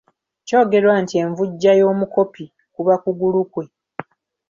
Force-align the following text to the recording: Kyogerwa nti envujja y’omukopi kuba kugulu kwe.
Kyogerwa 0.47 0.93
nti 1.03 1.15
envujja 1.23 1.71
y’omukopi 1.79 2.43
kuba 2.75 2.93
kugulu 3.03 3.41
kwe. 3.53 3.65